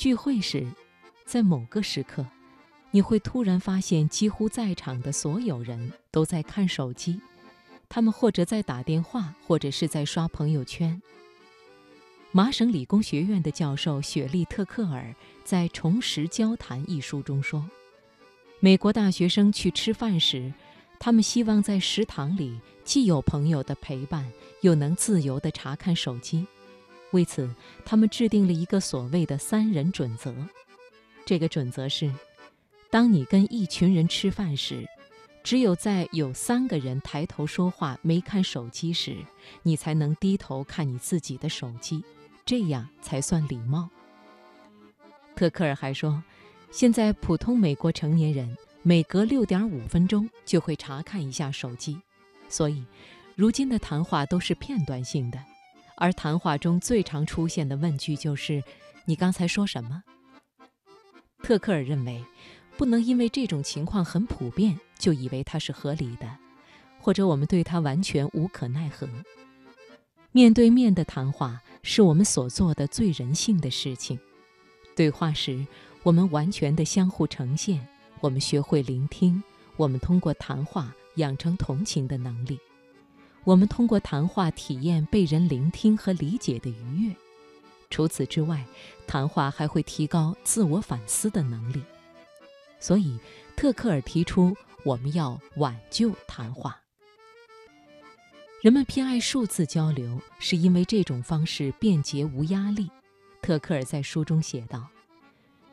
[0.00, 0.66] 聚会时，
[1.26, 2.24] 在某个时刻，
[2.90, 7.20] 你会突然发现，几乎在场的所有人都在看手机，
[7.86, 11.02] 他们或者在打电话，或者是在刷朋友圈。
[12.32, 17.68] 麻省理工学院的教授雪莉·特克尔在《重拾交谈》一书中说，
[18.58, 20.50] 美国大学生去吃饭时，
[20.98, 24.32] 他们希望在食堂里既有朋友的陪伴，
[24.62, 26.46] 又能自由地查看手机。
[27.12, 27.48] 为此，
[27.84, 30.34] 他们制定了一个所谓的“三人准则”。
[31.26, 32.12] 这个准则是：
[32.90, 34.86] 当你跟一群人吃饭时，
[35.42, 39.16] 只有在有三个人抬头说话没看手机时，
[39.62, 42.04] 你才能低头看你自己的手机，
[42.44, 43.88] 这样才算礼貌。
[45.34, 46.22] 特克尔还说，
[46.70, 52.00] 现在普通美国成年人每隔六点五分钟就会查看一下手机，
[52.48, 52.84] 所以，
[53.34, 55.38] 如今的谈话都是片段性的。
[56.00, 58.64] 而谈话中最常出现的问句就是
[59.04, 60.02] ：“你刚才说什么？”
[61.44, 62.24] 特克尔认为，
[62.78, 66.26] 不能因为这种情况很普遍就以为它是合理的，
[66.98, 69.06] 或者我们对它完全无可奈何。
[70.32, 74.18] 面对面的谈话是我们所做的最人性的事情。
[74.96, 75.66] 对话时，
[76.02, 77.86] 我们完全的相互呈现，
[78.20, 79.42] 我们学会聆听，
[79.76, 82.58] 我们通过谈话养成同情的能力。
[83.44, 87.14] 我们通过谈话体验被人聆听和理解的愉悦。
[87.88, 88.64] 除此之外，
[89.06, 91.82] 谈话还会提高自我反思的能力。
[92.78, 93.18] 所以，
[93.56, 96.80] 特克尔提出我们要挽救谈话。
[98.62, 102.90] 人们偏爱数字交流，是因为这种方式便捷无压力。
[103.40, 104.86] 特克尔在书中写道：“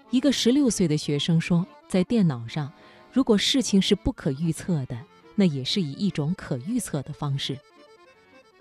[0.09, 2.71] 一个十六岁的学生说，在电脑上，
[3.11, 4.97] 如果事情是不可预测的。”
[5.37, 7.57] 那也是以一种可预测的方式。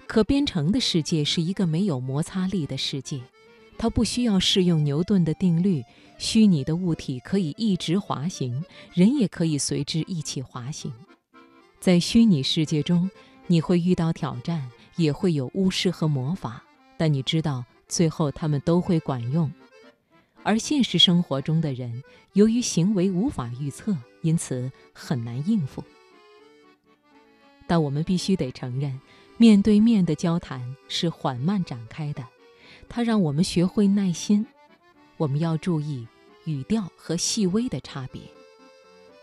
[0.06, 3.20] 可编程的世界是一个没有摩擦力的世界，
[3.76, 5.82] 它不需要适用牛顿的定律。
[6.18, 8.64] 虚拟的物体可以一直滑行，
[8.94, 10.92] 人也可以随之一起滑行。
[11.80, 13.10] 在虚拟世界中，
[13.46, 16.62] 你会遇到挑战，也会有巫师和魔法，
[16.96, 19.50] 但你知道最后他们都会管用。
[20.42, 22.02] 而现实生活中的人，
[22.34, 25.82] 由于行为无法预测，因此很难应付。
[27.66, 29.00] 但我们必须得承认，
[29.36, 32.24] 面对面的交谈是缓慢展开的，
[32.88, 34.46] 它让我们学会耐心。
[35.16, 36.06] 我们要注意
[36.44, 38.22] 语调和细微的差别。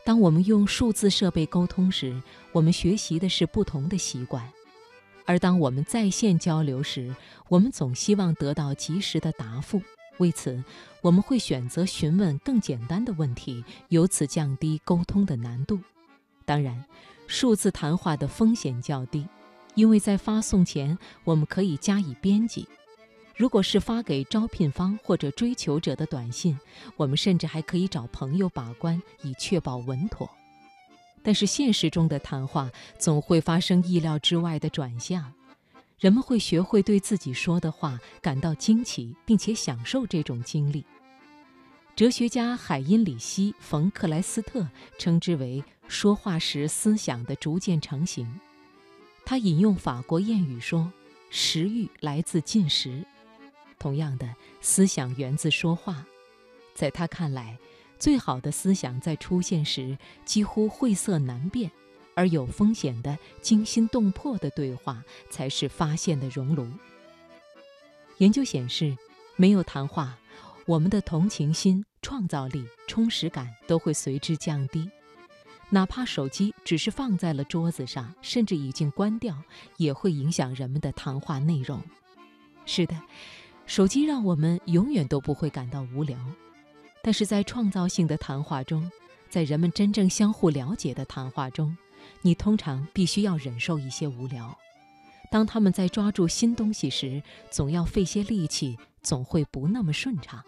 [0.04, 2.22] 当我们用数字设备沟通时，
[2.52, 4.44] 我们学习的是不同的习惯；
[5.26, 7.16] 而当我们在线交流时，
[7.48, 9.82] 我们总希望得到及时的答复。
[10.18, 10.62] 为此，
[11.02, 15.80] 我们会选择询问更简单的问题，由此降低沟通的难度。
[16.44, 16.84] 当然。
[17.34, 19.28] 数字谈话的风险较低，
[19.74, 22.68] 因为在发送前我们可以加以编辑。
[23.36, 26.56] 如果是发给招聘方或者追求者的短信，
[26.96, 30.30] 我们甚至还可以找朋友把关，以确保稳妥。
[31.24, 35.34] 但是现实中的谈话总会发生意料之外的转向，
[35.98, 40.86] 人们会学会对自己说的话感到惊奇，并且享受这种经历。
[41.96, 44.68] 哲学家海因里希·冯·克莱斯特
[44.98, 45.64] 称之为。
[45.90, 48.40] 说话时思想的逐渐成型。
[49.26, 50.92] 他引用法国谚语说
[51.30, 53.06] ：“食欲来自进食。”
[53.78, 56.04] 同样的，思想源自说话。
[56.74, 57.60] 在他看来，
[58.00, 59.96] 最好的思想在出现时
[60.26, 61.70] 几乎晦涩难辨，
[62.16, 66.68] 而有风险的、惊心动魄的对话才是发现的熔炉。
[68.18, 68.98] 研究显示，
[69.36, 70.18] 没有谈话，
[70.66, 74.90] 我们的同情心、创造力、充实感都会随之降低。
[75.70, 79.36] 哪怕手机只是放在了桌子上，甚至已经关掉，
[79.78, 81.82] 也会影响人们的谈话内容。
[82.66, 82.96] 是的，
[83.66, 86.18] 手机让我们永远都不会感到无聊，
[87.02, 88.90] 但是在创造性的谈话中，
[89.30, 91.76] 在人们真正相互了解的谈话中，
[92.22, 94.58] 你通常必须要忍受一些无聊。
[95.34, 100.44] 当他们在抓住新东西时，总要费些力气，总会不那么顺畅。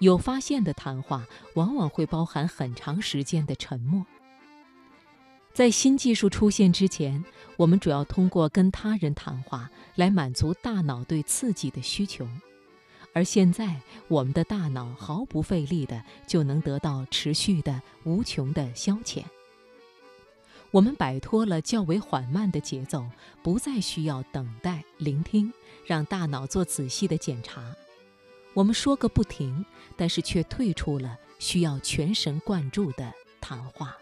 [0.00, 1.24] 有发现的谈话
[1.54, 4.04] 往往会包含很长时间的沉默。
[5.54, 7.24] 在新技术出现之前，
[7.56, 12.26] 我们主要通过跟他人谈话来满足大脑对刺激的需求，
[13.14, 19.22] 而现在我们的大脑毫不费力的就能得到持续的、无穷的消遣。
[20.70, 23.04] 我们摆脱了较为缓慢的节奏，
[23.42, 25.52] 不再需要等待、聆听，
[25.84, 27.74] 让大脑做仔细的检查。
[28.54, 29.64] 我们说个不停，
[29.96, 33.96] 但是却退出了需要全神贯注的谈话。